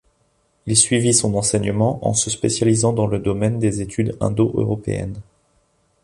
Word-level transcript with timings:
Il 0.65 0.75
suivit 0.75 1.13
son 1.13 1.35
enseignement 1.35 1.99
en 2.07 2.15
se 2.15 2.31
spécialisant 2.31 2.91
dans 2.91 3.05
le 3.05 3.19
domaine 3.19 3.59
des 3.59 3.81
études 3.81 4.17
indo-européennes. 4.19 5.21